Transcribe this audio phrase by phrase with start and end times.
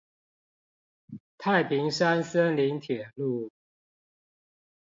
[1.37, 3.51] 太平山森林鐵路